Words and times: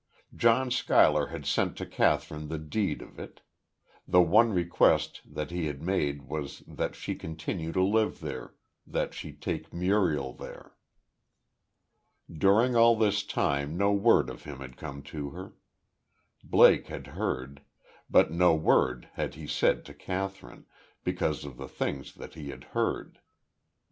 John 0.35 0.71
Schuyler 0.71 1.27
had 1.27 1.45
sent 1.45 1.77
to 1.77 1.85
Kathryn 1.85 2.47
the 2.49 2.57
deed 2.57 3.03
of 3.03 3.19
it; 3.19 3.41
the 4.07 4.19
one 4.19 4.51
request 4.51 5.21
that 5.23 5.51
he 5.51 5.67
had 5.67 5.79
made 5.83 6.23
was 6.23 6.63
that 6.65 6.95
she 6.95 7.13
continue 7.13 7.71
to 7.71 7.83
live 7.83 8.19
there 8.19 8.55
that 8.87 9.13
she 9.13 9.31
take 9.31 9.71
Muriel 9.71 10.33
there. 10.33 10.73
During 12.35 12.75
all 12.75 12.95
this 12.95 13.21
time 13.23 13.77
no 13.77 13.91
word 13.91 14.31
of 14.31 14.43
him 14.45 14.57
had 14.59 14.75
come 14.75 15.03
to 15.03 15.29
her. 15.37 15.53
Blake 16.43 16.87
had 16.87 17.05
heard. 17.05 17.61
But 18.09 18.31
no 18.31 18.55
word 18.55 19.07
had 19.13 19.35
he 19.35 19.45
said 19.45 19.85
to 19.85 19.93
Kathryn, 19.93 20.65
because 21.03 21.45
of 21.45 21.57
the 21.57 21.69
things 21.69 22.15
that 22.15 22.33
he 22.33 22.49
had 22.49 22.63
heard. 22.73 23.19